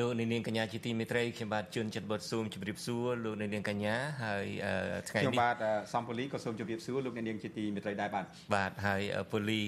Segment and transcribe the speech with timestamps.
[0.00, 4.46] លោកនាងកញ្ញាជាទីមេត្រីខ្ញុំបាទជួនចិត្តបុតស៊ូមជម្រាបសួរលោកនាងកញ្ញាហើយ
[5.08, 5.56] ថ្ងៃនេះខ្ញុំបាទ
[5.92, 8.24] សំពូលីក៏សូមជម្រាបសួរលោកនាងជាទីមេត្រីដែរបាទ
[8.54, 9.60] បាទហើយពូលី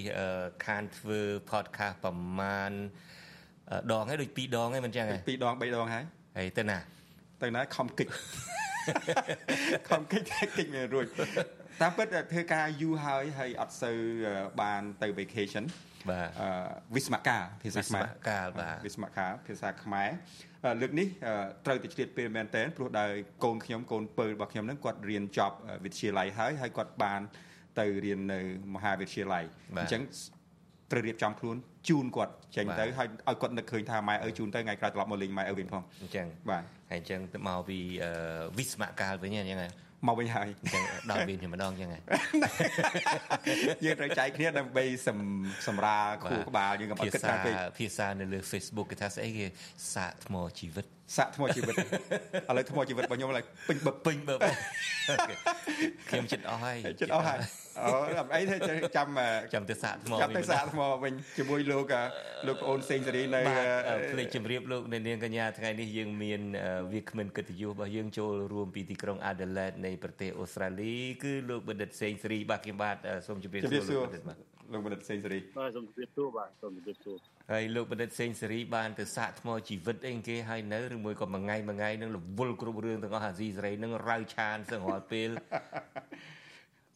[0.67, 2.73] ខានធ្វើ podcast ប្រមាណ
[3.93, 6.05] ដងហើយដូច2ដងហើយមិនចឹងហ៎2ដង3ដងហើយ
[6.37, 6.79] ហើយទៅណា
[7.43, 8.07] ទៅណាខំគិច
[9.89, 10.23] ខំគិច
[10.57, 11.07] គិចមានរួច
[11.83, 13.99] តាមពិតធ្វើការយូរហើយហើយអត់សូវ
[14.63, 15.65] បានទៅ vacation
[16.11, 16.29] បាទ
[16.95, 20.11] វិស្មកាភាសាខ្មែរកាលបាទវិស្មកាភាសាខ្មែរ
[20.81, 21.09] លើកនេះ
[21.67, 23.13] ត្រូវតែឆ្លៀតពេលមែនតើព្រោះដោយ
[23.45, 27.21] កូនខ្ញុំកូនពៅរបស់ខ្ញុំនឹងគាត់រៀនចប់វិទ្យាល័យហើយហើយគាត់បាន
[27.79, 28.41] ទៅរៀននៅ
[28.75, 29.45] មហាវិទ្យាល័យ
[29.77, 30.03] អញ្ចឹង
[30.93, 31.57] ត្រូវរៀបចំខ្លួន
[31.89, 37.79] ជូនគាត់ចេញទៅហើយឲ្យគាត់នឹកឃើញថាម៉ែឪជូនទៅថ្ងៃក្រោយត្រឡប់មកលេងម៉ែឪវិញផងអញ្ចឹងបាទហើយអញ្ចឹងទៅមកពី
[38.59, 39.61] វិស្មកាលវិញអញ្ចឹង
[40.09, 42.01] មកវិញហើយអញ្ចឹងដល់វិញម្ដងអញ្ចឹងហ៎
[43.85, 44.85] យើងត្រូវចែកគ្នាដើម្បី
[45.67, 49.47] សម្រាលខួរក្បាលយើងកុំគិតថាពេកភាសានៅលើ Facebook គេថាស្អីគេ
[49.95, 51.77] សាកថ្មជីវិត សាក់ថ្មជីវិតឥ
[52.57, 54.41] ឡូវថ្មជីវិតរបស់ខ្ញុំឡើងពេញបឹបពេញបឹប
[56.09, 57.39] ខ្ញុំចិត្តអស់ហើយចិត្តអស់ហើយ
[57.81, 57.91] អូ
[58.35, 58.57] អីទេ
[58.97, 59.09] ចាំ
[59.55, 61.93] ចាំទៅសាក់ថ្មចាំទៅសាក់ថ្មវិញជាមួយលោក
[62.47, 63.41] លោកប្អូនសេងសេរីនៅ
[64.13, 66.41] ភ្លេចជម្រាបលោកនៅនាងកញ្ញាថ្ងៃនេះយើងមាន
[66.93, 72.97] វាគ្មិនកិត្តិយសរបស់យើងចូលរួមពីទីក្រុង Adelaide នៃប្រទេសអូស្ត្រាលីគឺលោកបណ្ឌិតសេងសេរីបាទខ្ញុំបាទ
[73.27, 74.39] សូមជម្រាបសួរលោកបណ្ឌិតបាទ
[74.73, 77.19] លោកបណ្ឌិតសេងសេរីបាទសូមជម្រាបសួរបាទសូមជម្រាបសួរ
[77.53, 85.31] ហើយលោកបណ្ឌិតសេងសេរីបានទៅសាកថ្មជីវិតអីគេហើយនៅឬមួយក៏មួយថ្ងៃមួយថ្ងៃនឹងរវល់គ្រប់រឿងទាំងអស់អាស៊ីសេរីនឹងរាវឆានសឹងរាល់ពេល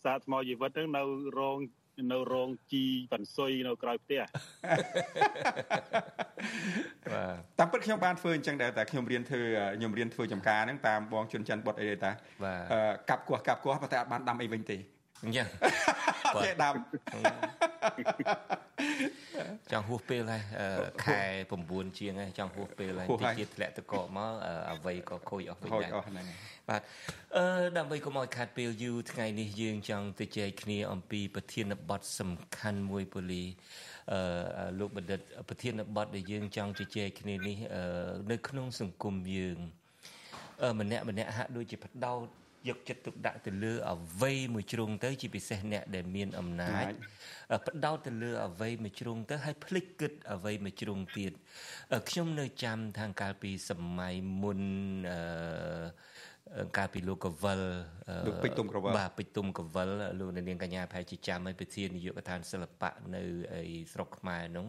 [0.05, 1.03] សាកថ្មជីវិតហ្នឹងនៅ
[1.39, 1.59] រង
[2.13, 4.23] នៅរងជីបន្សុយនៅក្រៅផ្ទះ
[7.13, 9.43] បាទតាមពិតខ្ញុំបានធ្វើអញ្ចឹងដែរតែខ្ញុំរៀនធ្វើ
[9.77, 12.11] ខ្ញុំរៀនធ្វើចំការហ្នឹងតាមបងជុនច័ន្ទបុតអីទេតា
[13.11, 14.79] កាប់គោះកាប់គោះប៉ុន្តែអត់បានដាំអីវិញទេ
[15.25, 15.47] អញ្ចឹង
[16.45, 16.75] ទេដាំ
[19.73, 20.43] ចង់ហួសពេលហើយ
[21.05, 21.23] ខែ
[21.61, 24.31] 9ជាងហើយចង់ហួសពេលហើយតិចទៀតធ្លាក់ទៅកកមក
[24.73, 25.91] អ្វីក៏ខូចអស់វិញដែរ
[26.69, 26.83] បាទ
[27.37, 33.45] អឺដើម្បីកុំឲ្យខាត់ពេលយូរថ្ងៃនេះយើងចង់ទៅជែកគ្នាអំពីប្រធានបទសំខាន់មួយពូលី
[34.13, 34.21] អឺ
[34.79, 37.57] លោកបណ្ឌិតប្រធានបទដែលយើងចង់ជជែកគ្នានេះ
[38.31, 39.59] នៅក្នុងសង្គមយើង
[40.81, 42.27] ម្នាក់ម្នាក់ហាក់ដូចជាបដោត
[42.69, 46.93] យកចិត្តទុកដាក់ទៅលើអ្វីមួយជ្រុងទៅ ជាពិសេសអ្នកដែលមានអំណាច
[47.67, 51.33] បដោតទៅលើអ្វីមួយជ្រុងទៅហើយភ្លេចគិតអ្វីមួយជ្រុងទៀត
[52.09, 54.61] ខ្ញុំនៅចាំខាងកាលពីសម័យមុន
[55.11, 56.17] អឺ
[56.77, 57.61] កាលពីលោកកវិល
[58.27, 59.89] លោកពេជ្រទុំកវិលបាទពេជ្រទុំកវិល
[60.19, 63.23] លោកនាងកញ្ញាប្រហែលជាចាំហើយប្រធាននាយកដ្ឋានសិល្បៈនៅ
[63.59, 63.63] ឯ
[63.93, 64.67] ស្រុកខ្មែរនោះ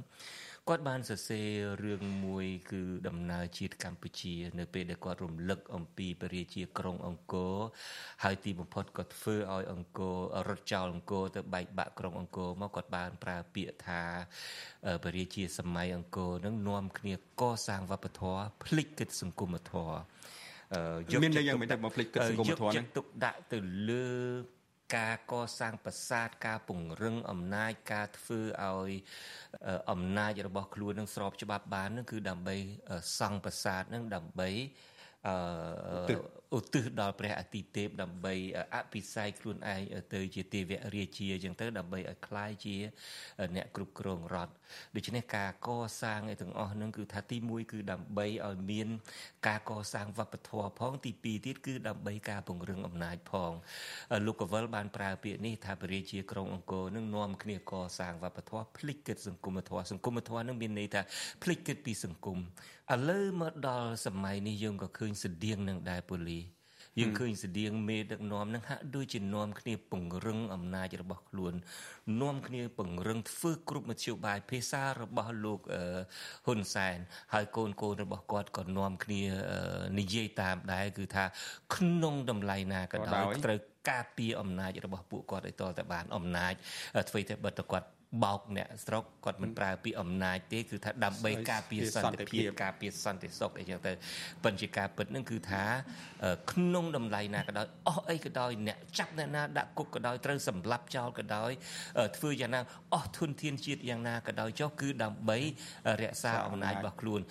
[0.69, 1.49] គាត់បានសរសេរ
[1.83, 7.55] រឿងមួយគឺដំណើរជាតិកម្ពុជា នៅពេលដែលគាត់រំលឹកអំពីពរាជាក្រុងអង្គរ
[8.23, 10.17] ហើយទីបំផុតគាត់ធ្វើឲ្យអង្គរ
[10.47, 14.01] រត់ចោលអង្គរទៅបែកបាក់ក្រុងអង្គរមកគាត់បានប្រើពាក្យថា
[15.03, 19.95] ពរាជាសម័យអង្គរនឹងនាំគ្នាកសាងវប្បធម៌ភ្លេចគិតសង្គមធម៌
[21.11, 23.57] យកមានន័យយ៉ាងម៉េចមកភ្លេចគិតសង្គមធម៌នេះយកចិត្តទុកដាក់ទៅ
[23.89, 24.07] លើ
[24.95, 28.91] ការកសាងប្រាសាទការពង្រឹងអំណាចការធ្វើឲ្យ
[29.91, 32.55] អំណាចរបស់ខ្លួននឹងស្របច្បាប់បាននឹងគឺដើម្បី
[33.19, 34.49] សង់ប្រាសាទនឹងដើម្បី
[35.26, 38.34] អឺឧទ្ទិសដល់ព្រះអាទិទេពដើម្បី
[38.74, 39.80] អភិសេកខ្លួនឯង
[40.14, 42.76] ទៅជាទេវរាជាអញ្ចឹងទៅដើម្បីឲ្យคล้ายជា
[43.56, 44.52] អ្នកគ្រប់គ្រងរដ្ឋ
[44.96, 45.68] ដូច្នេះការក
[46.02, 48.88] សាងឯទាំងអស់ហ្នឹងគឺថាទី1គឺដើម្បីឲ្យមាន
[49.48, 53.52] ការកសាងវប្បធម៌ផងទី2ទៀតគឺដើម្បីការពង្រឹងអំណាចផង
[54.26, 61.02] លោកកវិលបានប្រើពាក្យនេះថាព្រះរាជាក្រុងអង្គរនឹងនាំគ្នាកសាងវប្បធម៌ភ្លេចគិតសង្គមធម៌សង្គមធម៌នឹងមានន័យថា
[61.42, 62.38] ភ្លេចគិតពីសង្គម
[62.94, 66.41] ឥឡូវមកដល់សម័យនេះយើងក៏ឃើញ ស្តៀងនឹងដែរពូលី
[66.99, 71.53] យើងឃើញស្តៀងមេដឹកនាំនឹងហាក់ដូចជានាំគ្នាពង្រឹងអំណាចរបស់ខ្លួន
[72.21, 75.59] នាំគ្នាពង្រឹងធ្វើគ្រប់មធ្យោបាយភាសារបស់លោក
[76.45, 76.97] ហ៊ុនសែន
[77.33, 79.21] ហើយកូនកូនរបស់គាត់ក៏នាំគ្នា
[79.99, 81.25] និយាយតាមដែរគឺថា
[81.75, 83.59] ក្នុងតម្លៃណាក៏ដោយត្រូវ
[83.89, 86.53] ការពារអំណាចរបស់ពួកគាត់ឲ្យតតែបានអំណាច
[87.09, 87.87] អ្វីតែបើតគាត់
[88.23, 93.91] បោកអ្នកស្រុកគាត់មិនប្រើពីអំណាចទេគឺថាដើម្បីការពារសន្តិភាពការពារសន្តិសុខអីចឹងទៅ
[94.43, 95.63] ប៉ុន្តែការពិតនឹងគឺថា
[96.51, 101.51] ក្នុងតម្លៃណាក៏ដោយអស់អីក៏ដោយអ្នកចាប់អ្នកណាដាក់គុកក៏ដោយត្រូវសម្លាប់ចោលក៏ដោយ
[102.17, 102.61] ធ្វើយ៉ាងណា
[102.93, 105.37] អស់ធនធានជាតិយ៉ាងណាក៏ដោយចុះគឺដើម្បី
[106.01, 107.21] រក្សាអំណាចរបស់ខ្លួន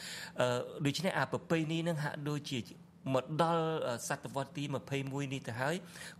[0.87, 2.58] ដូច្នេះអាប្រពៃនេះនឹងហាក់ដូចជា
[3.14, 3.67] មកដល់
[4.08, 4.64] សតវត្សទី
[4.99, 5.76] 21នេះទៅហើយ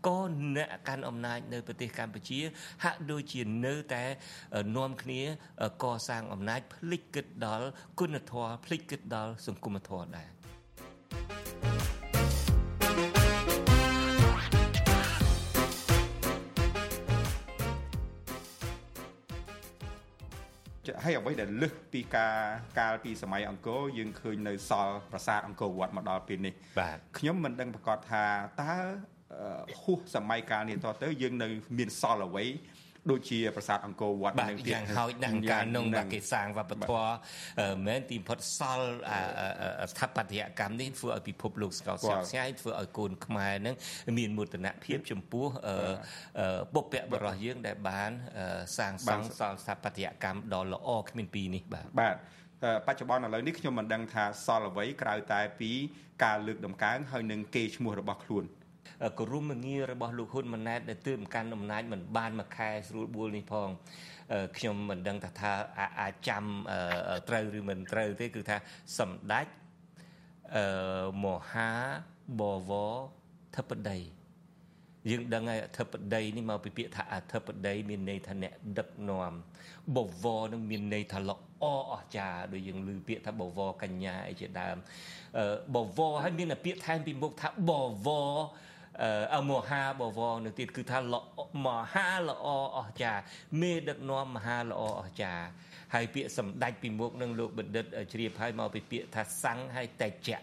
[0.07, 0.19] ក៏
[0.57, 2.39] អ្នកកាន់អំណាចនៅប្រទេសកម្ពុជា
[2.85, 4.05] ហាក់ដូចជានៅតែ
[4.77, 5.21] នាំគ្នា
[5.83, 7.67] កសាងអំណាចភ្លេចគិតដល់
[8.01, 10.29] គុណធម៌ភ្លេចគិតដល់សង្គមធម៌ដែរ
[21.05, 22.35] ហើយអ្វីដែលលឹះពីការ
[22.79, 28.25] កាលពីសម័យអង្គរយើងឃើញនៅសល់ប្រាសាទអង្គរវត្តមកដល់ពេលនេះបាទខ្ញុំមិនដឹងប្រកាសថា
[28.63, 28.73] តើ
[29.83, 31.49] ហួសសម័យកាលនេះតទៅយើងនៅ
[31.79, 32.45] មានសល់អ្វី
[33.11, 37.15] ដូចជាប្រាសាទអង្គរវត្តនឹងទៀតយ៉ាងហោចណាស់កាលនោះបាទគេសាងវប្បធម៌
[37.87, 38.89] មែនទីផុតសល់
[39.93, 43.75] ស្ថាបត្យកម្មនេះធ្វើឲ្យពិភពលោកស្កល់ស្ញប់ស្ញែងធ្វើឲ្យកូនខ្មែរនឹង
[44.19, 45.47] មានមោទនភាពចំពោះ
[46.75, 48.11] បុព្វបុរសយើងដែលបាន
[48.79, 52.17] សាងសង់សល់ស្ថាបត្យកម្មដ៏ល្អគ្មានពីរនេះបាទបាទ
[52.87, 55.73] បច្ចុប្បន្នឥឡូវនេះខ្ញុំមិនដឹងថាសល់អ្វីក្រៅតែពី
[56.25, 58.45] ការលើកដំកើងហើយនឹងគេឈ្មោះរបស់ខ្លួន
[59.19, 63.69] គោរមងាររបស់លោកហ៊ុនម៉ាណែតដែលទើបកាន់អំណាចមិនបានមួយខែស្រួលបួលនេះផង
[64.57, 65.53] ខ្ញុំមិនដឹងថាថា
[66.01, 66.45] អាចចាំ
[67.29, 68.57] ត្រូវឬមិនត្រូវទេគឺថា
[68.99, 69.47] សម្ដេច
[70.57, 70.67] អឺ
[71.25, 71.71] មហា
[72.41, 72.95] បវរ
[73.57, 73.99] ធិបតី
[75.11, 79.33] យើងដឹងហើយអធិបតីនេះមកពីពាក្យថាអធិបតីមានន័យថាអ្នកដឹកនាំ
[79.97, 84.77] បវរនឹងមានន័យថាល្អអស្ចារ្យដូចយើងឮពាក្យថាបវរកញ្ញាអីជាដើម
[85.75, 87.73] បវរហើយមានពាក្យថែមពីមុខថាប
[88.07, 88.31] វរ
[89.37, 90.99] អមហាបវរនៅទៀតគឺថា
[91.67, 92.47] មហាល្អ
[92.79, 93.23] អស្ចារ្យ
[93.61, 95.47] មេដឹកនាំមហាល្អអស្ចារ្យ
[95.95, 100.41] ហើយពាក្យសម្ដេចពីមុខនឹងលោកបណ្ឌិតជ្រាបហើយមកពីពាក្យថាសង្ឃហើយតេជៈ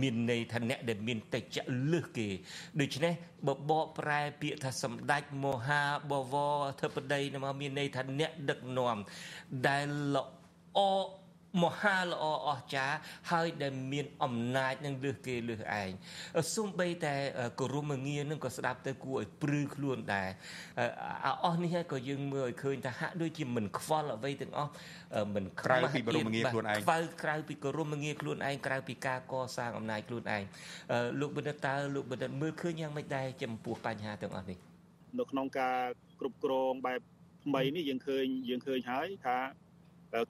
[0.00, 1.58] មានន័យថាអ្នកដែលមានតិច
[1.92, 2.28] លឹះគេ
[2.80, 3.12] ដូច្នេះ
[3.48, 8.96] បបកប្រែពាក្យថាសម្ដេចមហាបវរអធិបតីមកមានន័យថាអ្នកដឹកនាំ
[9.66, 10.80] ដែលល្អ
[11.64, 12.96] មហាល្អអស្ចារ្យ
[13.30, 15.90] ហើយដែលមានអំណាចនឹងលើសគេលើសឯង
[16.56, 17.14] សំបីតែ
[17.60, 20.28] គោរមងារនឹងក៏ស្ដាប់ទៅគួរឲ្យព្រឺខ្លួនដែរ
[21.46, 24.70] អស់នេះហើយក៏យើងមើលឲ្យឃើញថាហាក់ដូចជាមិនខ្វល់អ្វីទាំងអស់
[25.34, 30.42] មិនក្រៅពីគោរមងារខ្លួនឯងខ្វល់ក្រៅពីគោរមងារខ្លួនឯងក្រៅពីការកសាងអំណាចខ្លួនឯង
[31.20, 34.58] លោកបណ្ឌិតតើលោកបណ្ឌិតមើលឃើញយ៉ាងម៉េចដែរចំពោះបញ្ហាទាំងអស់នេះ
[35.18, 35.78] នៅក្នុងការ
[36.20, 37.00] គ្រប់គ្រងបែប
[37.44, 39.36] ថ្មីនេះយើងឃើញយើងឃើញហើយថា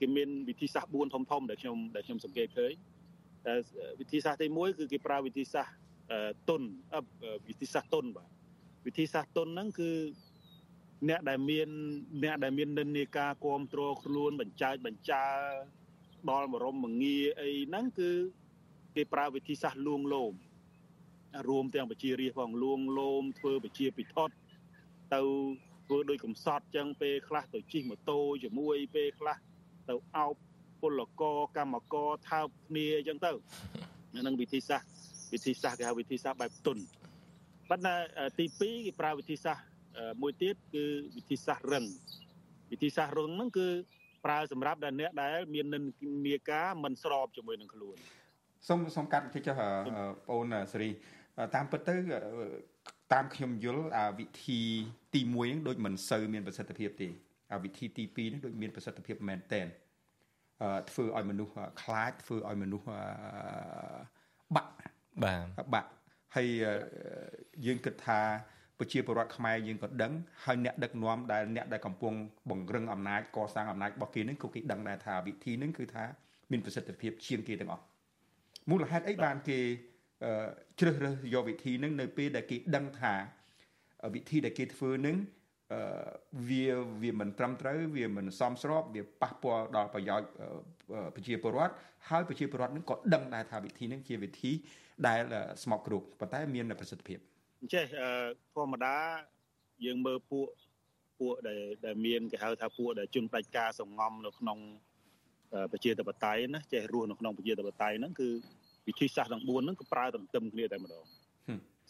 [0.01, 2.73] គេមានវិធីសាស្ត្រ4ធំធំដែលខ្ញុំដែលខ្ញុំសង្កេតឃើញ
[3.47, 3.55] តែ
[4.01, 5.75] វិធីសាស្ត្រទី1គឺគេប្រើវិធីសាស្ត្រ
[6.49, 6.63] ទុន
[7.49, 8.29] វិធីសាស្ត្រទុនបាទ
[8.87, 9.91] វិធីសាស្ត្រទុនហ្នឹងគឺ
[11.09, 11.69] អ្នកដែលមាន
[12.25, 15.25] អ្នកដែលមាននិន្នាការគ្រប់គ្រងខ្លួនបញ្ចើចបញ្ចើ
[16.31, 18.11] ដល់បរមមងាអីហ្នឹងគឺ
[18.97, 20.33] គេប្រើវិធីសាស្ត្រលួងលោម
[21.49, 24.35] រួមទាំងបជារាជផងលួងលោមធ្វើបជាពិធដ្ឋ
[25.15, 25.21] ទៅ
[25.87, 29.37] ធ្វើដោយកំសត់ចឹងពេលខ្លះទៅជិះម៉ូតូជាមួយពេលខ្លះ
[29.91, 30.35] ទៅអោប
[30.83, 33.33] ពលករកម្មករថើបគ្នាអញ្ចឹងទៅ
[34.27, 34.89] នឹងវិធីសាស្ត្រ
[35.33, 36.79] វិធីសាស្ត្រគេហៅវិធីសាស្ត្របែបទុន
[37.71, 37.95] ប៉ុន្តែ
[38.39, 39.65] ទី2គេប្រើវិធីសាស្ត្រ
[40.23, 40.85] មួយទៀតគឺ
[41.17, 41.85] វិធីសាស្ត្ររឹង
[42.73, 43.69] វិធីសាស្ត្ររឹងហ្នឹងគឺ
[44.25, 47.97] ប្រើសម្រាប់ដល់អ្នកដែលមាននិន្នាការមិនស្របជាមួយនឹងខ្លួន
[48.69, 49.97] សូមសូមកាត់បន្តិចចុះបង
[50.31, 50.91] អូនសេរី
[51.55, 51.95] តាមពិតទៅ
[53.13, 54.61] តាមខ្ញុំយល់អាវិធី
[55.15, 57.09] ទី1ហ្នឹងដូចមិនសូវមានប្រសិទ្ធភាពទេ
[57.65, 59.67] វិធីទី2នេះដូចមានប្រសិទ្ធភាពមែនតែន
[60.91, 61.53] ធ្វើឲ្យមនុស្ស
[61.83, 62.87] ខ្លាចធ្វើឲ្យមនុស្ស
[64.57, 64.73] បាក់
[65.23, 65.91] បាទបាក់
[66.37, 66.49] ហើយ
[67.67, 68.21] យើងគិតថា
[68.79, 70.13] ប្រជាពលរដ្ឋខ្មែរយើងក៏ដឹង
[70.45, 72.15] ហើយអ្នកដឹកនាំដែលអ្នកដែលកំពុង
[72.51, 76.05] បង្រឹងអំណាចកសាងអំណាចរបស់គេនឹងក៏គេដឹងដែរថាវិធីនឹងគឺថា
[76.51, 77.85] មានប្រសិទ្ធភាពជាងគេទាំងអស់
[78.71, 79.59] មូលហេតុអីបានគេ
[80.81, 83.15] ជ្រើសរើសយកវិធីនឹងនៅពេលដែលគេដឹងថា
[84.15, 85.17] វិធីដែលគេធ្វើនឹង
[86.49, 86.65] វា
[87.03, 90.29] វាមិនត្រឹមត្រូវវាមិនសមស្របវាប៉ះពាល់ដល់ប្រយោជន៍
[91.15, 91.75] ប្រជាពលរដ្ឋ
[92.09, 94.53] ហើយប្រជាពលរដ្ឋនឹងក៏ដឹងដែរថាវិធីនេះជាវិធី
[95.07, 95.21] ដែល
[95.63, 97.19] ស្មោកគ្រោកប៉ុន្តែមានប្រសិទ្ធភាព
[97.61, 97.85] អញ្ចេះ
[98.55, 98.97] ធម្មតា
[99.85, 100.47] យើងមើលពួក
[101.21, 104.59] ពួកដែលដែលមានគេហៅថាពួកដែលជនផ្ដាច់ការសងំនៅក្នុង
[105.73, 108.29] ប្រជាធិបតេយ្យណាចេះរស់នៅក្នុងប្រជាធិបតេយ្យហ្នឹងគឺ
[108.89, 111.05] វិធីសាស្ត្រទាំង4ហ្នឹងក៏ប្រើទន្ទឹមគ្នាតែម្ដង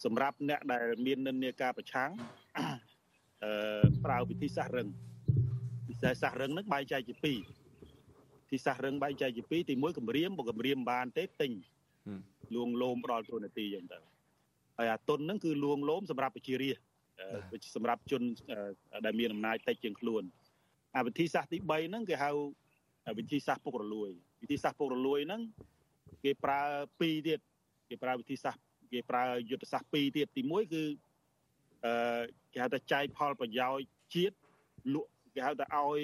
[0.04, 2.39] សម្រាប់អ្នកដែលមាននិន្នាការប្រឆាំងអឺ
[4.04, 4.88] ប្រើវិធីសាស្ត្ររឹង
[5.88, 7.38] វិធីសាស្ត្ររឹងហ្នឹងបែងចែកជាពីរ
[8.42, 11.52] វិធីសាស្ត្ររឹងបែងចែកជាពីរទី1គម្រាមបើគម្រាមបានទេទិញ
[12.54, 13.98] លួងលោមផ្ដល់ទូនាទីយ៉ាងទៅ
[14.78, 18.22] ហើយអាតុនហ្នឹងគឺលួងលោមសម្រាប់ប្រជារាស្ត្រសម្រាប់ជន
[19.04, 20.22] ដែលមានអំណាចតិចជាងខ្លួន
[20.96, 22.30] អាវិធីសាស្ត្រទី3ហ្នឹងគេហៅ
[23.18, 24.10] វិធីសាស្ត្រពុករលួយ
[24.42, 25.42] វិធីសាស្ត្រពុករលួយហ្នឹង
[26.24, 26.60] គេប្រើ
[27.00, 27.40] ពីរទៀត
[27.88, 30.82] គេប្រើវិធីសាស្ត្រគេប្រើយុទ្ធសាស្ត្រពីរទៀតទី1គឺ
[31.84, 31.92] អឺ
[32.52, 34.36] គេហៅថាចែកផលប្រយោជន៍ជាតិ
[34.94, 36.00] លក់គេហៅថាឲ្យ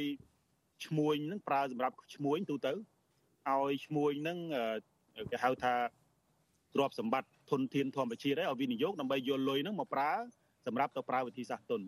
[0.87, 4.39] ឈ្មួញហ្នឹងប្រើសម្រាប់ឈ្មួញទូទៅឲ្យឈ្មួញហ្នឹង
[5.31, 5.75] គេហៅថា
[6.75, 10.13] ទ្រព្យសម្បត្តិធនធានធម្មជាតិឲ្យវិនិយោគដើម្បីយកលុយហ្នឹងមកប្រើ
[10.67, 11.83] សម្រាប់ទៅប្រើវិធីសាស្ត្រទុន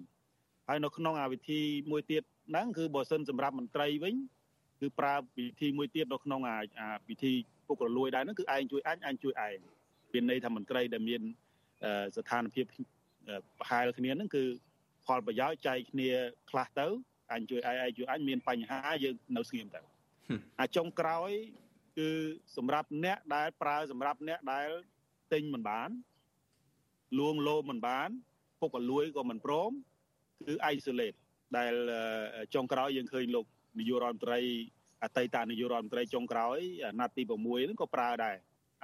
[0.69, 1.61] ហើយនៅក្នុងអាវិធី
[1.91, 4.15] មួយទៀតហ្នឹងគឺបើសិនសម្រាប់មន្ត្រីវិញ
[4.81, 6.59] គឺប្រើវិធីមួយទៀតនៅក្នុងអា
[7.09, 7.33] វិធី
[7.67, 9.57] ពុករលួយដែរហ្នឹងគឺឯងជួយអញអញជួយឯង
[10.13, 11.23] មានន័យថាមន្ត្រីដែលមាន
[12.17, 12.65] ស្ថានភាព
[13.59, 14.45] ប្រហែលគ្នាហ្នឹងគឺ
[15.07, 16.11] ផលប្រយោជន៍ចែកគ្នា
[16.51, 16.87] ខ្លះទៅ
[17.33, 19.81] អញជួយឯងឯងជួយអញមានបញ្ហាយើងនៅស្ងៀមទៅ
[20.61, 21.31] អាចុងក្រោយ
[21.99, 22.09] គឺ
[22.57, 24.69] សម្រាប់អ្នកដែលប្រើសម្រាប់អ្នកដែល
[25.33, 25.91] ទិញមិនបាន
[27.19, 28.09] លួងលោមមិនបាន
[28.61, 29.71] ពុកកលួយក៏មិនព្រម
[30.47, 31.19] គឺ isolate
[31.59, 31.75] ដែល
[32.55, 33.47] ចុងក្រោយយើងឃើញលោក
[33.79, 34.41] នាយករដ្ឋមន្ត្រី
[35.03, 38.37] អតីតនាយករដ្ឋមន្ត្រីចុងក្រោយអាណត្តិទី6ហ្នឹងក៏ប្រើដែរ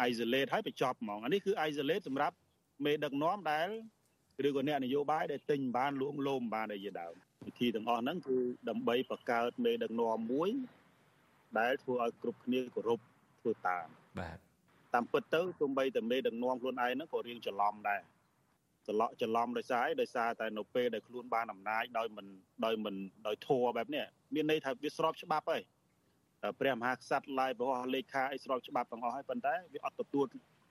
[0.09, 2.37] isolate ហើយបញ្ចប់ហ្មងអានេះគឺ isolate សម្រាប់
[2.85, 3.69] មេដឹកនាំដែល
[4.47, 7.15] ឬក៏អ្នកនយោបាយដែលទិញបានលួងលោមបានអីជាដើម
[7.47, 8.37] វិធីទាំងអស់ហ្នឹងគឺ
[8.69, 10.51] ដើម្បីបង្កើតមេដឹកនាំមួយ
[11.59, 13.01] ដែលធ្វើឲ្យគ្រប់គ្នាគោរព
[13.41, 13.87] ធ្វើតាម
[14.21, 14.39] បាទ
[14.95, 18.01] តាមពិតទៅទោះបីតែមេដឹកនាំខ្លួនឯងហ្នឹងក៏រៀងច្រឡំដែរ
[18.87, 22.27] ច្រឡក់ច្រឡំដោយសារអីដោយសារតែនៅពេលដែលខ្លួនបានអំណាចដោយមិន
[22.65, 22.95] ដោយមិន
[23.27, 25.63] ដោយធัวបែបនេះមានន័យថាវាស្របច្បាប់ហើយ
[26.61, 30.27] ព្រះមហាក្សត្រឡាយប្រហោះលេខាអីស្របច្បាប់ទាំងអស់ហើយប៉ុន្តែវាអត់ទទួល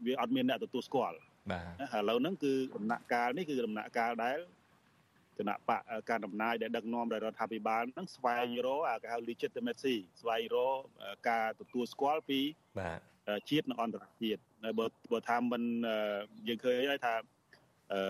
[0.05, 1.17] វាអត់មានអ្នកទទួលស្គាល់
[1.51, 4.37] បាទឥឡូវហ្នឹងគឺដំណាក់កាលនេះគឺដំណាក់កាលដែល
[5.39, 10.77] គណៈបកការដំណើរដែលដឹកនាំដោយរដ្ឋាភិបាលហ្នឹងស្វែងរកគេហៅ legitimacy ស្វែងរក
[11.29, 12.39] ការទទួលស្គាល់ពី
[12.79, 12.99] បាទ
[13.49, 14.41] ជាតិនិងអន្តរជាតិ
[14.79, 15.63] បើបើថាមិន
[16.47, 17.15] យើងឃើញហើយថា
[17.93, 18.01] អឺ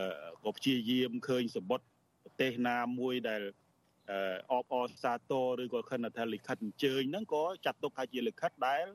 [0.43, 1.87] ក៏ព្យាយាមឃើញសម្បត្តិ
[2.23, 3.41] ប្រទេសណាមួយដែល
[4.51, 8.85] អបអរសាទរឬក៏ខិនថាលិខិតអញ្ជើញហ្នឹងក៏ចាត់ទុកថាជាលិខិតដែល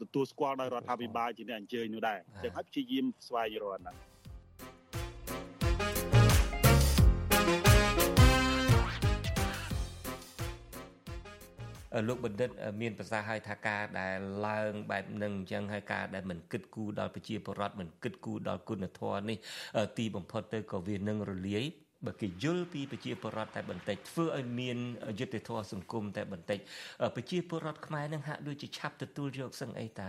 [0.00, 3.96] ទទួលស្គាល់ដោយរដ្ឋាភិបាលជាអ្នកអញ្ជើញនោះដែរអញ្ចឹងហើយព្យាយាមស្វែងរកហ្នឹង
[12.08, 19.38] លោកបណ្ឌិតមានប្រសាសន៍ឲ្យថាការដែលឡើងបែបនឹងអញ្ចឹងហើយការដែលមិនគិតគូរដល់ប្រជាពលរដ្ឋមិនគិតគូរដល់គុណធម៌នេះ
[19.98, 21.64] ទីបំផុតទៅក៏វានឹងរលាយ
[22.06, 24.78] បើគេយល់ពីប្រជាពលរដ្ឋតែបន្តិចធ្វើឲ្យមាន
[25.18, 26.58] យុត្តិធម៌សង្គមតែបន្តិច
[27.16, 30.02] ប្រជាពលរដ្ឋខ្មែរនឹងហាក់ដូចជាឆាប់ទទួលយកសឹងអីត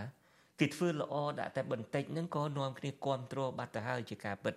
[0.60, 4.54] គេធ្វើល្អដាក់តែបន្តិចហ្នឹងក៏នាំគ្នាគ្រប់គ្រងបាត់ទៅហើយជាការពិត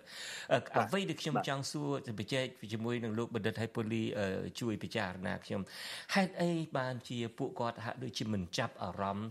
[0.76, 4.02] អ្វីដែលខ្ញុំចង់សួរទៅបច្ចេកជាមួយនឹងលោកបណ្ឌិតហើយពូលី
[4.60, 5.62] ជួយពិចារណាខ្ញុំ
[6.14, 9.28] ហេតុអីបានជាពួកគាត់ហាក់ដូចជាមិនចាប់អារម្មណ៍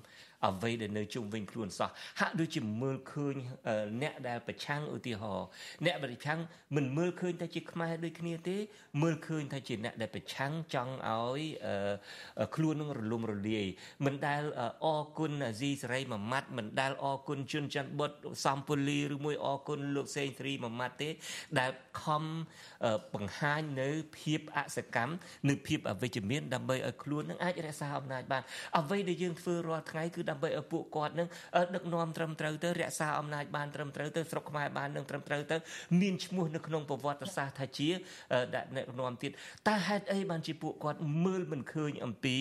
[0.47, 3.35] អ្វីដែលនៅជុំវិញខ្លួនសោះហាក់ដូចជាមើលឃើញ
[4.01, 5.47] អ្នកដែលប្រឆាំងឧទាហរណ៍
[5.85, 6.39] អ្នកប្រឆាំង
[6.75, 8.57] មិនមើលឃើញតែជាខ្មែរដូចគ្នាទេ
[9.01, 11.41] មើលឃើញថាជាអ្នកដែលប្រឆាំងចង់ឲ្យ
[12.55, 13.65] ខ្លួននឹងរលំរលាយ
[14.05, 14.43] មិនដែល
[14.85, 18.11] អរគុណអាស៊ីសេរីមួយម៉ាត់មិនដែលអរគុណជុនច័ន្ទបុត
[18.45, 21.09] សំពូលីឬមួយអរគុណលោកសេងស្រីមួយម៉ាត់ទេ
[21.59, 22.23] ដែលខំ
[23.13, 25.13] បង្ហាញនៅភាពអសកម្ម
[25.49, 28.43] នៅភាពអវិជ្ជមានដើម្បីឲ្យខ្លួននឹងអាចរក្សាអំណាចបាន
[28.79, 31.27] អ្វីដែលយើងធ្វើរាល់ថ្ងៃគឺដើម្បីឲ្យពួកគាត់នឹង
[31.75, 35.57] ដឹកនាំត្រឹមត្រូវទៅរក្សាអំណាចបានត្រឹមត្រូវទៅស្រុកខ្មែរបាននឹងត្រឹមត្រូវទៅ
[36.01, 37.89] មានឈ្មោះនៅក្នុងប្រវត្តិសាស្ត្រថាជា
[38.55, 38.65] ដឹក
[38.99, 39.31] នាំទៀត
[39.67, 42.37] តើហេតុអីបានជាពួកគាត់មើលមិនឃើញអំពី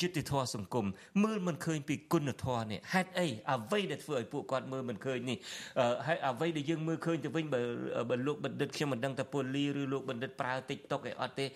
[0.00, 0.86] យុត្តិធម៌សង្គម
[1.24, 5.38] មើលមិនឃើញពីគុណធម៌នេះហេតុអីអ្វីដែលធ្វើឲ្យពួកគាត់មើលមិនឃើញនេះ
[6.06, 7.62] ហើយអ្វីដែលយើងមើលឃើញទៅវិញបើ
[8.10, 11.46] បើលោកបណ្ឌិតខ្ញុំមិនដឹងថាពូលីឬលោកបណ្ឌិតប្រើ TikTok ឯអត់ទេ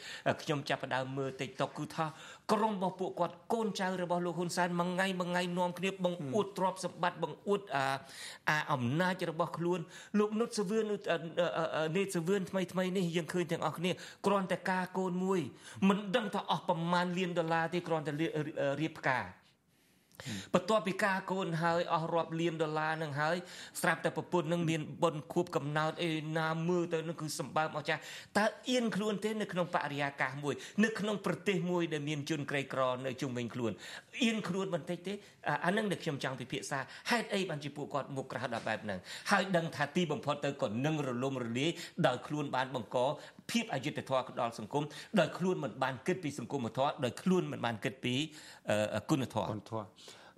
[0.42, 2.06] ខ្ញុំចាប់ផ្ដើមមើល TikTok គឺថា
[2.53, 7.85] ក្រុមរបស់ពួកគាត់កូនចៅរបស់លោកហ៊ុនសែនមួយថ្ងៃមួយថ្ងៃនាំគ្នាបង្អួតទ្រព្យសម្បត្តិបង្អួតអា
[8.49, 9.81] អាអំណាចរបស់ខ្លួន
[10.19, 10.85] លោកនុតសវឿន
[11.97, 13.91] នេតសវឿនថ្មីថ្មីនេះយើងឃើញទាំងអស់គ្នា
[14.26, 15.41] គ្រាន់តែការកូនមួយ
[15.88, 18.12] មិនដឹងថាអស់ប្រមាណលានដុល្លារទេគ្រាន់តែ
[18.81, 19.21] រៀបផ្កា
[20.54, 23.37] បន្ទាប់ពីការកូនហើយអស់រាប់លានដុល្លារនឹងហើយ
[23.80, 28.02] ស្រាប់តែប្រពន្ធនឹងមានបុណ្យខួបកំណោតអីណាមើលទៅនឹងគឺសម្បើមអស្ចារ្យ
[28.38, 30.54] តើអៀនខ្លួនទេនៅក្នុងបរិយាកាសមួយ
[30.85, 33.73] នៅក្នុងប្រទេសមួយដែលមានជនក្រីក្រនៅជុំវិញខ្លួន
[34.25, 35.12] អៀនខ្លួនបន្តិចទេ
[35.64, 36.78] អានឹងដែលខ្ញុំចង់ពិភាក្សា
[37.11, 38.99] ហេតុអីបានជាពួកគាត់មុខក្រៅដល់បែបហ្នឹង
[39.30, 41.70] ហើយដឹងថាទីបំផុតទៅក៏នឹងរលំរលាយ
[42.06, 42.99] ដោយខ្លួនបានបង្ក
[43.50, 44.85] ភាពអយុត្តិធម៌ដល់សង្គម
[45.21, 48.15] ដោយខ្លួនមិនបានគិតពីសង្គមធម៌ដោយខ្លួនមិនបានគិតពី
[49.11, 49.87] គុណធម៌គុណធម៌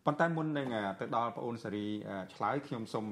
[0.07, 0.67] ប៉ុន្តែមុននឹង
[1.00, 1.87] ទៅដល់បងអូនសេរី
[2.35, 3.05] ឆ្លើយខ្ញុំសូម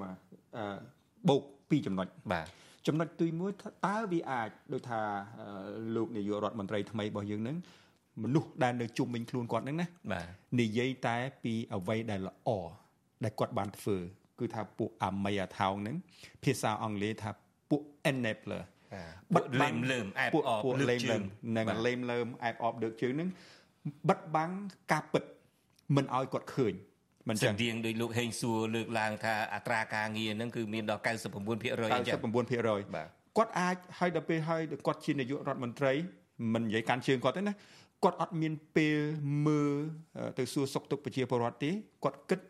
[1.29, 2.47] បូកពីរចំណុចបាទ
[2.87, 3.27] ចំណុចទី
[3.57, 5.01] 1តើវាអាចដូចថា
[5.97, 7.57] លោកនាយករដ្ឋមន្ត្រីថ្មីរបស់យើងនឹង
[8.23, 10.27] មនុស្សដែលនៅជុំវិញខ្លួនគាត់ហ្នឹងណាបាទ
[10.61, 12.51] និយាយតែពីអ្វីដែលល្អ
[13.25, 13.97] ដែលគាត់បានធ្វើ
[14.39, 15.97] គឺថាពួកអាមីអាថោងហ្នឹង
[16.45, 17.31] ភាសាអង់គ្លេសថា
[17.71, 18.63] ពួក enabler
[19.35, 21.23] បិទលេមលើមអែបអបលើកជើង
[21.57, 23.29] នឹងលេមលើមអែបអបលើកជើងហ្នឹង
[24.09, 24.51] បិទបាំង
[24.93, 25.25] ការពិត
[25.97, 26.75] មិនឲ្យគាត់ឃើញ
[27.29, 35.93] មិនចឹងរៀងដោយលោកហេងសួរលើកឡើងថាអត្រាការងារហ្នឹងគឺមានដល់99%អញ្ចឹង99%បាទគាត់អាចឲ្យដល់ពេលឲ្យគាត់ជានាយករដ្ឋមន្ត្រី
[36.55, 37.55] មិននិយាយកាន់ជើងគាត់ទេណា
[38.05, 38.97] គាត់អត់មានពេល
[39.47, 39.73] មើល
[40.39, 41.71] ទៅសួរសុខទុក្ខប្រជាពលរដ្ឋទេ
[42.05, 42.41] គាត់គិត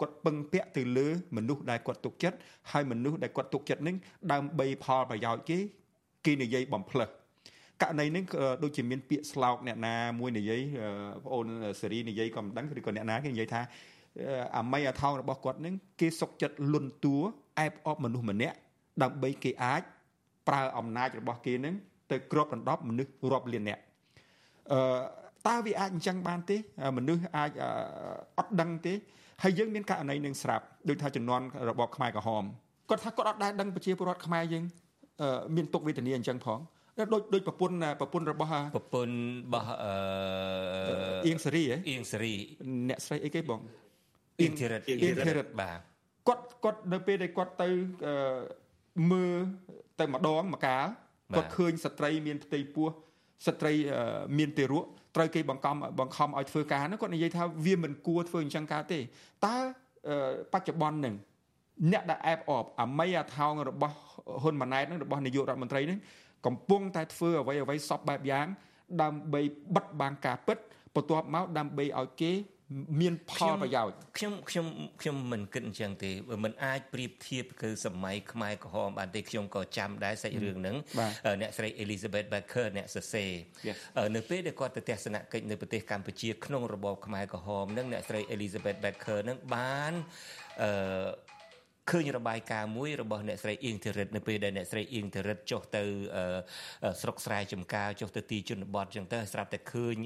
[0.00, 2.36] គាត់ពឹងពាក់ទៅលើមនុស្សដែលគាត់ទុកចិត្ត
[2.70, 3.96] ហើយមនុស្សដែលគាត់ទុកចិត្តនឹង
[4.32, 5.58] ដើម្បីផលប្រយោជន៍គេ
[6.26, 7.10] គេនិយាយបំផ្លើស
[7.82, 8.24] ករណីនេះ
[8.62, 10.60] ដូចជាមានពាក្យស្លោកអ្នកណាមួយនិយាយ
[11.22, 11.46] បងអូន
[11.80, 13.60] សេរីនិយាយក៏មិនដឹងឬក៏អ្នកណាគេនិយាយថា
[14.56, 17.16] អាមីអាថោងរបស់គាត់នឹងគេសុកចិត្តលុនតួ
[17.58, 18.56] អែបអបមនុស្សម្នាក់
[19.02, 19.82] ដើម្បីគេអាច
[20.48, 21.74] ប្រើអំណាចរបស់គេនឹង
[22.10, 23.78] ទៅគ្របដណ្ដប់មនុស្សរាប់លានអ្នក
[24.72, 24.80] អឺ
[25.48, 26.56] តើវាអាចអញ្ចឹងបានទេ
[26.98, 27.50] មនុស្សអាច
[28.38, 28.94] អត់ដឹងទេ
[29.42, 32.44] ហើយយើងមានករណីនឹងស្រាប់ដូចថាចំនួនរបបខ្មែរក្រហម
[32.90, 34.64] គាត់ថាគាត់អត់ដែលដឹងប្រជាពលរដ្ឋខ្មែរយើង
[35.56, 36.60] មានទុកវេទនាអញ្ចឹងផង
[37.12, 39.92] ដូចដូចប្រពន្ធប្រពន្ធរបស់ប្រពន្ធរបស់អឺ
[41.26, 42.34] អៀងសេរីអៀងសេរី
[42.88, 43.60] អ្នកស្រីអីគេបង
[44.40, 45.78] អៀងធីរិតអៀងធីរិតបាទ
[46.28, 47.68] គាត់គាត់នៅពេលដែលគាត់ទៅ
[49.10, 49.36] មើល
[50.00, 50.86] ទៅម្ដងម្កាល
[51.36, 52.88] គាត់ឃើញស្ត្រីមានផ្ទៃពោះ
[53.46, 53.72] ស្ត្រី
[54.38, 54.84] មានទារក
[55.16, 59.00] ត្រូវគេបង្ខំបង្ខំឲ្យធ្វើការហ្នឹងគាត់និយាយថាវាមិនគួរធ្វើអញ្ចឹងកើតទេ
[59.46, 59.56] តើ
[60.52, 61.14] បច្ចុប្បន្នហ្នឹង
[61.92, 63.96] អ្នកដែលអែបអបអាមីអាថោងរបស់
[64.42, 66.00] ហ៊ុនម៉ាណែតហ្នឹងរបស់នាយករដ្ឋមន្ត្រីហ្នឹង
[66.46, 68.46] កំពុងតែធ្វើអ្វីអ្វីសពបែបយ៉ាង
[69.02, 69.40] ដើម្បី
[69.76, 70.58] បិទបាំងការពិត
[70.94, 72.32] បន្ទាប់មកដើម្បីឲ្យគេ
[73.00, 74.66] មានផលប្រយោជន៍ខ្ញុំខ្ញុំ
[75.00, 76.10] ខ្ញុំមិនគិតអញ្ចឹងទេ
[76.44, 80.76] មិនអាចប្រៀបធៀបគឺសម័យខ្មែរក្រហមបានទេខ្ញុំក៏ចាំដែរសាច់រឿងហ្នឹង
[81.40, 83.30] អ្នកស្រី Elizabeth Baker អ្នកសរសេរ
[84.14, 89.92] នៅពេលដែលគាត់ទៅទស្សនកិច្ចនៅប្រទេសកម្ពុជាក្នុងរបបខ្មែរក្រហមហ្នឹងអ្នកស្រី Elizabeth Baker ហ្នឹងបាន
[90.62, 90.70] អឺ
[91.90, 95.82] ឃើញរបាយការណ៍មួយរបស់អ្នកស្រីអៀងធីរិតនៅពេលដែលអ្នកស្រីអៀងធីរិតចុះទៅ
[97.00, 99.96] ស្រុកស្រែចំការចុះទៅទីជនបទចឹងទៅស្រាប់តែឃើញ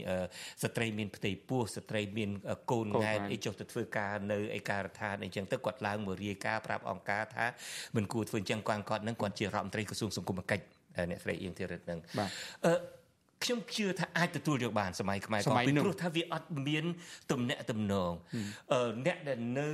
[0.63, 2.31] ស្ត្រីមានផ្ទៃពោះស្ត្រីមាន
[2.71, 7.47] កូនង៉ែតអីចុះទៅធ្វើការនៅឯការដ្ឋានអីចឹងទៅគាត់ឡើងមករាយការណ៍ប្រាប់អង្គការថា
[7.97, 10.65] មិនគួរធ្វើអញ្ចឹងគាត់គាត់នឹងគាត់ជារដ្ឋមន្ត្រីក្រសួងសង្គមកិច្ច
[11.11, 11.99] អ្នកស្រីអៀងធីរិតនឹង
[12.67, 12.73] អឺ
[13.45, 16.85] ខ្ញុំជឿថាអាចទទួលយកបានសម័យខ្មែរក៏ពីព្រោះថាវាអត់មាន
[17.31, 18.13] ទំនាក់ទំនង
[18.73, 19.69] អឺអ្នកដែលនៅ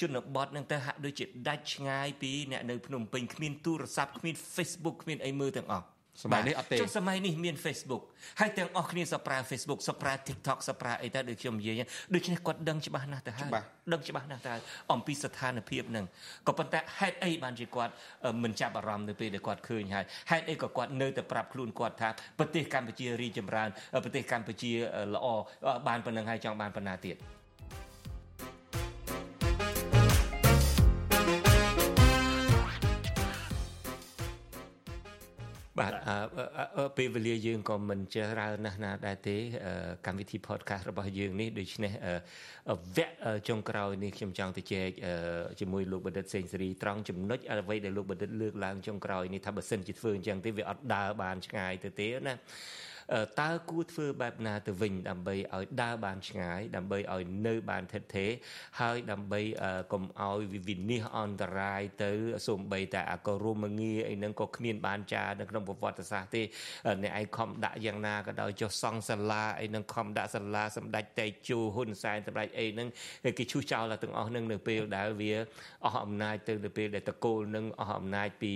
[0.00, 5.86] ជនបទនឹងទៅហាក់ដូចជាដាច់ឆ្ងាយពីអ្នកនៅភ្នំពេញគ្មានទូរស័ព្ទគ្មាន Facebook គ្មានអីមើលទាំងអស់
[6.22, 8.02] សម័យនេះអត់ទេចុះសម័យនេះមាន Facebook
[8.40, 11.80] ហើយទាំងអស់គ្នាសប្រើ Facebook សប្រើ TikTok សប្រើអីទៅដូចខ្ញុំនិយាយ
[12.14, 13.50] ដូច្នេះគាត់ដឹងច្បាស់ណាស់ទៅហើយ
[13.92, 16.06] ដឹងច្បាស់ណាស់ទៅហើយអំពីស្ថានភាពហ្នឹង
[16.48, 17.92] ក៏ប៉ុន្តែហេតុអីបានជាគាត់
[18.42, 23.68] មិនចាប់អារម្មណ៍នៅពេលដែលគាត់ឃើញហើយហេតុអីក៏គាត់នៅតែប្រាប់ខ្លួនគាត់ថាប្រទេសកម្ពុជារីចម្រើន
[24.04, 24.72] ប្រទេសកម្ពុជា
[25.14, 25.26] ល្អ
[25.88, 27.16] បានប៉ុណ្្នឹងហើយចង់បានប៉ុណ្ណាទៀត
[35.80, 35.92] បាទ
[36.96, 39.36] ពេលវេលាយើងក៏មិនចេះច្រើនណាស់ណាដែរទេ
[40.06, 41.92] កម្មវិធី podcast របស់យើងនេះដូច្នេះ
[42.96, 43.12] វគ្គ
[43.48, 44.90] ចុងក្រោយនេះខ្ញុំចង់ទៅចែក
[45.60, 52.34] ជាមួយលោកបណ្ឌិតសេងសេរីត្រង់ចំណុចអ្វីដែលលោកបណ្ឌិតលើកឡើងចុងក្រោយនេះថាបើសិនជាធ្វើអញ្ចឹងទេវាអត់ដើរបានឆ្ងាយទៅទេណា
[53.40, 58.30] តើគួរធ្វើបែបណាទៅវិញដើម្បីឲ្យដើរបានឆ្ងាយដើម្បីឲ្យនៅបានថិតថេរ
[58.80, 59.40] ហើយដើម្បី
[59.92, 62.10] កុំឲ្យវិវិនិច្ឆ័យអន្តរាយទៅ
[62.48, 66.42] សូម្បីតែអាក៏រួមងារអីហ្នឹងក៏គ្មានបានចានៅក្នុងប្រវត្តិសាស្ត្រទេ
[67.02, 72.88] អ្នកឯងខំដាក់យ៉ាងណាក៏ដោយចុះសង់សាលាអីហ្នឹងខំដាក់សាលាសម្ដេចតេជោហ៊ុនសែនសម្ដេចអីហ្នឹង
[73.38, 75.32] គេឈូសចោលទាំងអស់ហ្នឹងនៅពេលដែលវា
[75.84, 78.52] អស់អំណាចទៅនៅពេលដែលតកូលនឹងអស់អំណាចពី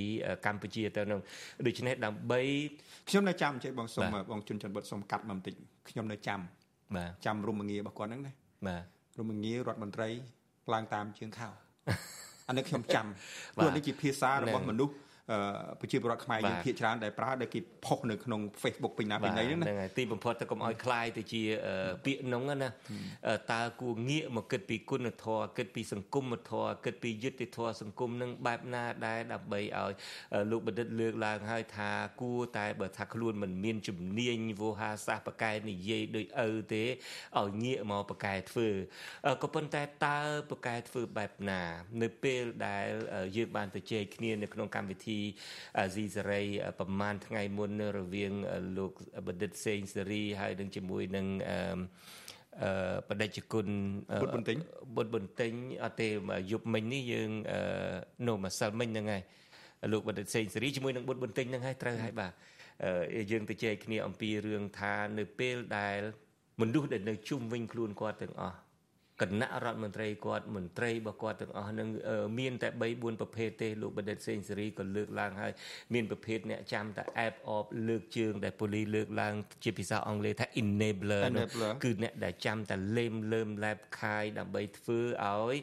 [0.47, 1.21] កម្ពុជាទៅនឹង
[1.67, 2.41] ដូច្នេះដើម្បី
[3.09, 5.55] ខ្ញុំនៅចាំចេះបងសុំបងជនច័ន្ទបុតសុំកាត់មកបន្តិច
[5.89, 6.41] ខ្ញុំនៅចាំ
[6.97, 8.33] បាទចាំរមងាររបស់គាត់ហ្នឹងណា
[8.67, 8.83] បាទ
[9.19, 10.09] រមងាររដ្ឋមន្ត្រី
[10.73, 11.49] ឡើងតាមជើងខោ
[12.49, 13.07] អានេះខ្ញុំចាំ
[13.57, 14.95] ព្រោះនេះជាភាសារបស់មនុស្ស
[15.80, 21.42] ប្រជាពលរដ្ឋខ្មែរយើងភាគច្រើនដែលប្រើដែលគេផុសនៅក្នុង Facebook ពេញណាពេញណីហ្នឹងណាហ្នឹងហើយទីបំផុតទៅកុំឲ្យคลายទៅជា
[22.06, 22.70] ពាក្យហ្នឹងណា
[23.52, 29.92] តើគួរងាកមកគិតពីគុណធម៌គិតពីសង្គមធម៌គិតពីយុត្តិធម៌សង្គមនឹងបែបណាដែរដើម្បីឲ្យ
[30.52, 31.90] លោកបណ្ឌិតលើកឡើងហើយថា
[32.22, 36.84] គួរតែបើថាខ្លួនមិនមានជំនាញវោហាសាស្ត្របកែនិយាយដោយឪទេ
[37.40, 38.68] ឲ្យងាកមកបកែធ្វើ
[39.42, 40.20] ក៏ប៉ុន្តែតើ
[40.52, 41.62] បកែធ្វើបែបណា
[42.02, 42.86] នៅពេលដែល
[43.36, 45.18] យើងបានទៅជែកគ្នានៅក្នុងកម្មវិធីអា ី
[45.95, 46.43] ស៊ីសេរី
[46.79, 48.33] ប្រហែលថ្ងៃមុនរវាង
[48.79, 48.93] លោក
[49.27, 51.59] បណ្ឌិតសេងសេរីហើយនឹងជាមួយនឹងអឺ
[52.63, 52.71] អឺ
[53.09, 53.67] បដិជគុណ
[54.23, 54.57] បុតបន្ទិញ
[54.97, 55.53] បុតបន្ទិញ
[55.85, 56.09] អត់ទេ
[56.53, 57.31] យប់មិញនេះយើង
[58.29, 59.23] នៅម្សិលមិញហ្នឹងហើយ
[59.93, 62.33] លោកបណ្ឌិតសេងសេរីជាមួយនឹងបុតបន្ទិញហ្នឹងហើយត្រូវហើយបាទ
[63.31, 65.99] យើងទៅជែកគ្នាអំពីរឿងថានៅពេលដែល
[66.61, 68.59] មនុស្សដែលនៅជុំវិញខ្លួនគាត់ទាំងអស់
[69.23, 71.89] គណៈរដ្ឋមន្ត្រីគាត់មន្ត្រីរបស់គាត់ទាំងអស់នឹង
[72.39, 75.53] មានតែ3 4ប្រភេទទេលោកបណ្ឌិតសេងសេរីក៏លើកឡើងហើយ
[75.95, 81.23] មានប្រភេទអ្នកចាំតែអែបអបលើកជើងដែលប៉ូលីសលើកឡើង ជាភាសាអង់គ្លេសថា enabler
[81.85, 85.57] គឺអ្នកដែលចាំតែលេមលើមលែបខាយដើម្បីធ្វើឲ្យ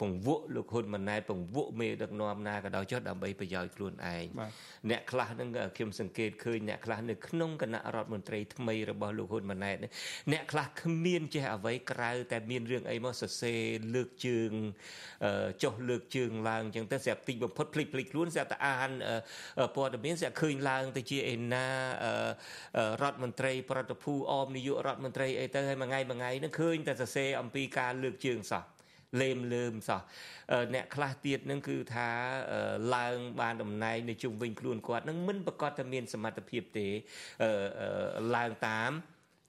[0.00, 4.24] ពង្វក់លោកហ៊ុនម៉ាណែតពង្វក់មេដឹកនាំណាក៏ដោយចុះដើម្បីប្រយោជន៍ខ្លួនឯង
[4.90, 9.76] អ្នកខ្លះនឹងខ្ញុំសង្កេតឃើញអ្នកខ្លះនៅក្នុងគណៈរដ្ឋមន្ត្រីថ្មីរបស់លោកហ៊ុនម៉ាណែត
[10.32, 13.60] អ្នកខ្លះគ្មានចេះអ្វីក្រៅតែមានមានរឿងអីមកសរសេរ
[13.94, 14.52] លើកជើង
[15.62, 18.90] ចុះលើកជើងឡើងអញ្ចឹងទៅស្រាប់តិចបំផុតភ្លេចភ្លេចខ្លួនស្រាប់តែអាន
[19.76, 21.66] ព័ត៌មានស្រាប់ឃើញឡើងទៅជាឯណា
[23.02, 28.64] រដ្ឋមន្ត្រី ប្រតិភូអមនាយករដ្ឋមន្ត្រីអីទៅហើយមួយថ្ងៃមួយថ្ងៃនឹងឃើញតែសរសេរអំពីការលើកជើងសោះ
[29.20, 30.00] លេមលើមសោះ
[30.74, 32.08] អ្នកខ្លះទៀតនឹងគឺថា
[32.96, 36.86] ឡើងបានតំណែងនៅជុំវិញខ្លួនគាត់នឹងមិនប្រកាសថាមានសមត្ថភាពទេ
[38.36, 38.90] ឡើងតាម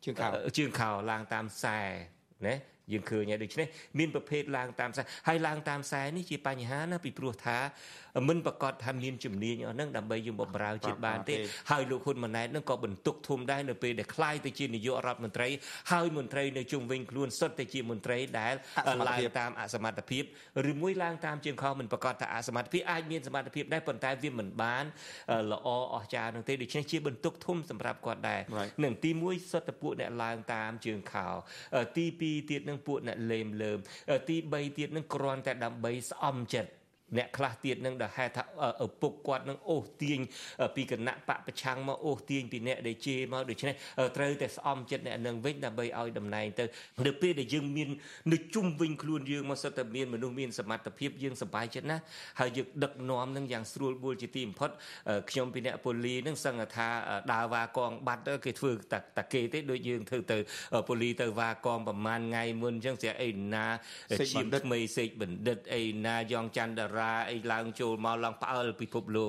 [0.06, 1.80] ជើងខោជើងខោឡើងតាមខ្សែ
[2.48, 2.56] ណា
[2.94, 3.68] យើងឃើញហើយដូច្នេះ
[4.00, 7.58] មានប្រភេទឡើងតាមខ្សែហើយឡើងតាមខ្សែនេះជាបញ្ហាណាពីព្រោះថា
[8.30, 11.36] មិនប្រកាសថាមានជំនាញអស់ហ្នឹងដើម្បីយើងបំរើជាតិបានទេ
[11.72, 15.48] ហើយលោកហ៊ុនម៉ាណែតហ្នឹងក៏បន្ទុកធំដែរនៅពេលដែលខ្លាយទៅជានាយករដ្ឋមន្ត្រី
[15.92, 18.54] ហើយមន្ត្រីនៅជុំវិញខ្លួនសុទ្ធតែជាមន្ត្រីដែល
[19.10, 20.24] ឡើងតាមអសមត្ថភាព
[20.72, 24.86] ឬមួយឡើងតាមជាងខុសមិនប្រកាសថាអសមត្ថភាពអាចមានសមត្ថភាពដែរប៉ុន្តែវាមិនបាន
[25.52, 28.42] ល្អអស្ចារ្យនោះទេដូច្នេះជាបន្ទុកធំសម្រាប់គាត់ដែរ
[28.84, 31.28] នឹងទី1សុទ្ធតែពួកអ្នកឡើងតាមជើងខោ
[31.98, 33.78] ទី2ទៀតនឹងពួកអ្នកលេមលើម
[34.30, 36.70] ទី3ទៀតនឹងគ្រាន់តែដើម្បីស្អំចិត្ត
[37.18, 38.44] អ្នកខ្លះទៀតនឹងដែលហេតុថា
[38.86, 40.20] ឪពុកគាត់នឹងអូសទាញ
[40.76, 43.74] ពីគណៈបកប្រឆាំងមកអូសទាញពីអ្នកដែលជេរមកដូច្នេះ
[44.18, 46.64] ត្រូវតែស្អំចិត្តអ្នកនឹងវិញដើម្បីឲ្យតំណែងទៅ
[47.06, 47.90] នៅពេលដែលយើងមាន
[48.34, 52.04] នៅជុំវិញខ្លួនយើងមកសិតតែមានមនុស្សមានសមត្ថភាពយើងសប្បាយចិត្តណាស់
[52.40, 54.72] ហើយយើងដឹកនាំនឹងយ៉ាងស្រួលបួលជាទីបំផុត
[55.30, 56.88] ខ្ញុំពីអ្នកប៉ូលីនឹងសឹងថា
[57.32, 60.38] ដើរវ៉ាកងបាត់គេធ្វើតែតាគេទេដូចយើងធ្វើទៅ
[60.88, 63.66] ប៉ូលីទៅវ៉ាកងប្រហែលថ្ងៃមុនអញ្ចឹងស្រាប់អីណា
[64.18, 66.97] ជាថ្មីសេកបណ្ឌិតអីណាយ៉ងច័ន្ទតារា
[67.32, 69.28] អីឡើងចូលមកឡើងផ្អើលពិភពលោក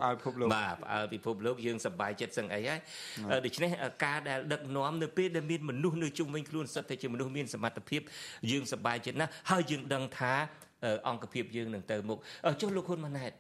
[0.57, 2.79] បាទផ្អើលពិភពលោកយើងសប្បាយចិត្តសឹងអីហើយ
[3.47, 3.71] ដូច្នេះ
[4.05, 8.01] ការដែលដឹកនាំនៅពេលដែលមានមនុស្សនៅជុំវិញខ្លួនសិតតែជាមនុស្សមានសមត្ថភាព
[8.51, 10.35] យើងសប្បាយចិត្តណាស់ហើយយើងដឹងថា
[11.09, 12.19] អង្គភាពយើងនឹងទៅមុខ
[12.61, 13.33] ចុះលោកហ៊ុនម៉ាណែត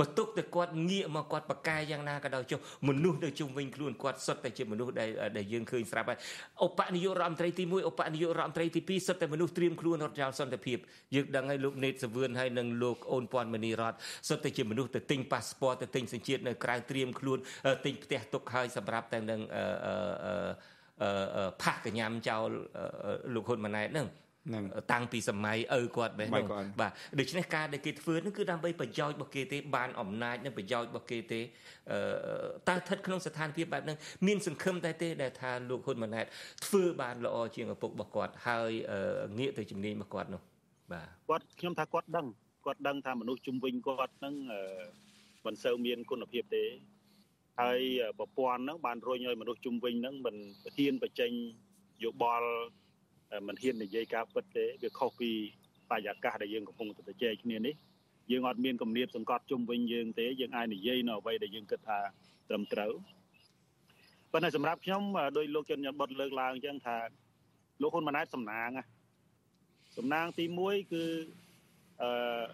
[0.00, 6.18] បើទុកតែគាត់ងាកមកគាត់ប្រកែយ៉ាងណាក៏ដោយចុះមនុស្សនៅជុំវិញខ្លួនគាត់សុទ្ធតែជាមនុស្សដែលដែលយើងឃើញស្រាប់ហើយ
[6.66, 10.78] ឧបនាយករដ្ឋមន្ត្រីទី1ឧបនាយករដ្ឋមន្ត្រីទី2សុទ្ធតែមនុស្សត្រៀមខ្លួនរត់ចោលសន្តិភាព
[11.14, 13.94] យើងដឹងហើយលោកណេតសវឿនហើយនិងលោកអូនពាន់មនីរត
[14.28, 17.38] សុទ្ធតែជាមនុស្សទៅទិញប៉ាសពតទៅទិញសញ្ជាតិនៅក្រៅត្រៀមខ្លួន
[17.84, 19.64] ទិញផ្ទះទុកហើយសម្រាប់តែនឹងអឺ
[20.24, 22.48] អឺផាសកញ្ញាំចោល
[23.34, 24.23] លោកហ៊ុនម៉ាណែតហ្នឹងនឹង
[24.92, 26.44] តាំងពីសម័យឪគាត់បែបនោះ
[26.80, 31.40] បាទដូច្នេះការដែលគេធ្វើនោះគឺដើម្បីប្រយោជន៍របស់គេទេបានអំណាចនិងប្រយោជន៍របស់គេទេ
[31.90, 31.98] អឺ
[32.68, 36.26] តើស្ថិតក្នុងស្ថានភាពបែបហ្នឹងមានសង្ឃឹមតែទេដែលថាលោកហ៊ុនម៉ាណែត
[36.66, 38.70] ធ្វើបានល្អជាងឪពុករបស់គាត់ហើយ
[39.38, 40.42] ងាកទៅជំនាញរបស់គាត់នោះ
[40.92, 42.26] បាទគាត់ខ្ញុំថាគាត់ដឹង
[42.66, 44.34] គាត់ដឹងថាមនុស្សជំវិញគាត់ហ្នឹង
[45.46, 46.64] មិនសូវមានគុណភាពទេ
[47.60, 47.80] ហើយ
[48.18, 50.36] ប្រព័ន្ធហ្នឹងបានរុញឲ្យមនុស្សជំវិញហ្នឹងមិន
[50.76, 51.30] ហ៊ានបញ្ចេញ
[52.04, 52.48] យោបល់
[53.46, 55.30] មិនហ៊ាននិយាយការពិតទេវាខុសពី
[55.90, 57.74] បរិយាកាសដែលយើងកំពុងតែជជែកគ្នានេះ
[58.30, 61.98] យើងអត់មានគំនាបសង្កត់ជុំវិញយើងទេយើងអាចនិយាយនៅអ្វីដែលយើងគិតថា
[62.48, 62.92] ត្រឹមត្រូវ
[64.32, 65.02] ប៉ុន្តែសម្រាប់ខ្ញុំ
[65.36, 66.96] ដោយលោកជនញ៉ាំបុតលើកឡើងអញ្ចឹងថា
[67.82, 68.70] លោកហ៊ុនម៉ាណែតសំណាង
[69.96, 71.04] សំណាងទី1គឺ
[72.02, 72.44] អឺ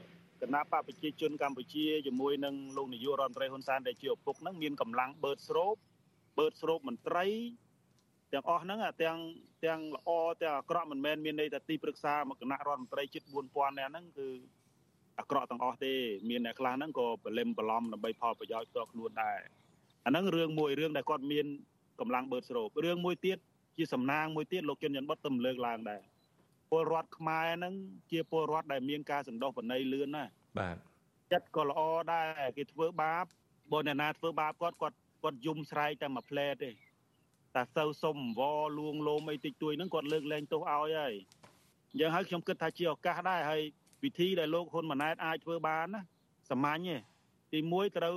[0.41, 5.75] គណៈបកប្រជាជនកម្ពុជាជាមួយនឹងលោកនាយករដ្ឋមន្ត្រីហ៊ុនសែនដែលជាឪពុកហ្នឹងមានកម្លាំងបឺតស្រូប
[6.39, 7.27] បឺតស្រូបមន្ត្រី
[8.33, 9.19] ទាំងអស់ហ្នឹងទាំង
[9.65, 10.11] ទាំងល្អ
[10.43, 14.29] ទាំងអាក្រក់មិនមែនមានន័យថាទីប្រឹក្សាមកគណៈរដ្ឋមន្ត្រីជិត4000នាក់ហ្នឹងគឺ
[15.19, 15.93] អាក្រក់ទាំងអស់ទេ
[16.29, 19.39] មានអ្នកខ្លះហ្នឹងក៏ប្រលឹមប្រឡំដើម្បីផលប្រយោជន៍ផ្ទាល់ខ្លួនដែរ
[20.07, 21.47] អាហ្នឹងរឿងមួយរឿងដែលគាត់មាន
[22.01, 23.39] កម្លាំងបឺតស្រូបរឿងមួយទៀត
[23.77, 26.03] ជាសំណាងមួយទៀតលោកជិនច័ន្ទបុតទៅលើកឡើងដែរ
[26.71, 27.75] ពលរដ្ឋខ្មែរហ្នឹង
[28.11, 30.25] ជាពលរដ្ឋដែលមានការសន្តោសបណៃលឿនណា
[30.59, 30.77] បាទ
[31.33, 31.81] ចិត្តក៏ល្អ
[32.13, 33.27] ដែរគេធ្វើបាប
[33.73, 36.71] បើអ្នកណាធ្វើបាបគាត់គាត់គាត់យំស្រែកតែមួយផ្លែទេ
[37.57, 41.15] តែសូវសុំអង្វរលួងលោមអីតិចតួចហ្នឹងគាត់លើកលែងទោសឲ្យហើយ
[41.91, 43.63] អញ្ចឹងហើយខ្ញុំគិតថាជាឱកាសដែរហើយ
[44.05, 46.03] វិធីដែលលោកហ៊ុនម៉ាណែតអាចធ្វើបានណា
[46.51, 46.97] សាមញ្ញទេ
[47.53, 48.17] ទី1ត្រូវ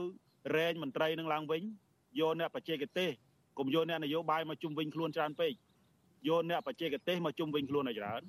[0.55, 1.61] រែងមន្ត្រីនឹងឡើងវិញ
[2.19, 3.09] យកអ្នកបច្ចេកទេស
[3.57, 5.53] កុំយកអ្នកនយោបាយមកជុំវិញខ្លួនច្រើនពេក
[6.27, 8.21] យកអ្នកបច្ចេកទេសមកជុំវិញខ្លួនឲ្យច្រើន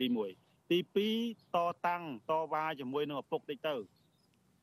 [0.00, 0.06] ទី
[0.38, 0.78] 1ទី
[1.16, 3.74] 2តតាំងតវ៉ាជាមួយនឹងឪពុកតិចទៅ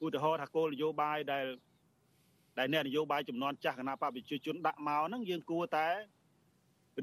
[0.06, 1.46] ឧទាហរណ៍ថាគោលនយោបាយដែល
[2.58, 5.88] ដែលអ្នកនយោបាយចំនួនចាស់គណៈបព្វជិជនដាក់មកហ្នឹងយើងគួរតែ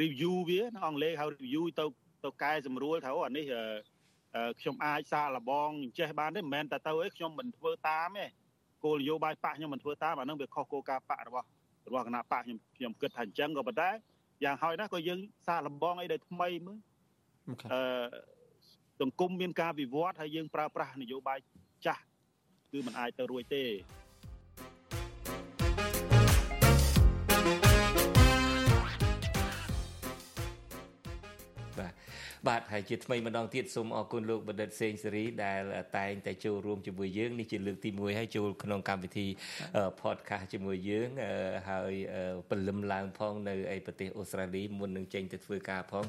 [0.00, 1.84] review វាអង់គ្លេសហៅ review ទៅ
[2.24, 3.44] ទៅកែសម្រួលថាអូអានេះ
[4.60, 8.26] ខ្ញុំអាចសាកល្បងចេះបានទេមិនមែនតែទៅអីខ្ញុំមិនធ្វើតាមទេ
[8.84, 11.46] គោលនយោបាយបកខ្ញុំមិនធ្វើតាមអានឹងវាខុសគោលការណ៍បករបស់
[11.86, 13.90] របស់គណៈបកខ្ញុំខ្ញុំគិតថាអញ្ចឹងក៏ប៉ុន្តែ
[14.44, 16.78] យ៉ាងហោចណាស់ក៏យើងសាកល្បងអីដែលថ្មីមើល
[17.72, 17.80] អឺ
[19.00, 21.38] សង្គមមានការវិវត្តហើយយើងប្រើប្រាស់នយោបាយ
[21.86, 22.02] ចាស់
[22.72, 23.64] គឺมันអាចទៅរួចទេ
[32.46, 35.62] បាទហើយជាថ្មីម្ដងទៀតសូមអរគុណលោកបណ្ឌិតសេងសេរីដែល
[35.98, 39.26] តែងតែចូលរួមជាមួយយើងនេះជាលើកទី1ហើយចូលក្នុងកម្មវិធី
[40.02, 41.08] podcast ជាមួយយើង
[41.70, 41.92] ហើយ
[42.50, 46.04] ពលឹមឡើងផងនៅឯប្រទេសអូស្ត្រាលីមុននឹងចេញទៅធ្វើការផង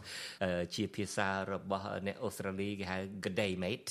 [0.76, 3.90] ជាភាសារបស់អ្នកអូស្ត្រាលីគេហៅ good day mate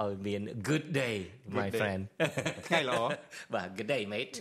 [0.00, 1.16] ឲ្យមាន good day
[1.58, 2.02] my friend
[2.66, 3.00] ថ្ងៃល្អ
[3.54, 4.36] បាទ good day mate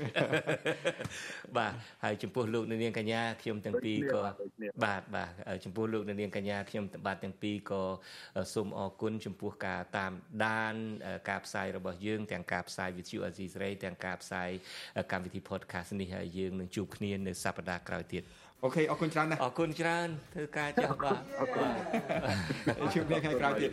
[1.58, 4.22] បាទហើយចំពោះលោកនាងកញ្ញាខ្ញុំទាំងពីរក៏
[4.86, 5.32] បាទបាទ
[5.64, 7.84] ចំពោះលោកនាងកញ្ញាខ្ញុំបាទទាំងពីរក៏
[8.54, 10.12] សូមអរគុណចំពោះការតាម
[10.46, 10.74] ដាន
[11.30, 14.50] ការផ្សាយរបស់យើង ទាំងការផ្សាយ Vithu Azizi ទាំងការផ្សាយ
[15.12, 18.24] កម្មវិធី podcast នេះហើយយើងនឹងជួបគ្នានៅសប្តាហ៍ក្រោយទៀត
[18.64, 21.18] អូខេអរគុណច្រើនណាស់អរគុណច្រើនធ្វើការចាស់បាទ
[22.94, 23.70] ជួបគ្នាថ្ងៃក្រោយទៀត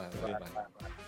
[0.00, 1.07] បាទ